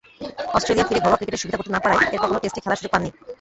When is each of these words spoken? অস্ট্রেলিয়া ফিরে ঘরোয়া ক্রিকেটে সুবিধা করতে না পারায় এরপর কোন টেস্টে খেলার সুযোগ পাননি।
অস্ট্রেলিয়া 0.57 0.87
ফিরে 0.89 1.03
ঘরোয়া 1.05 1.19
ক্রিকেটে 1.19 1.41
সুবিধা 1.41 1.57
করতে 1.59 1.71
না 1.75 1.81
পারায় 1.85 1.99
এরপর 2.13 2.29
কোন 2.29 2.37
টেস্টে 2.43 2.63
খেলার 2.63 2.79
সুযোগ 2.79 2.91
পাননি। 2.93 3.09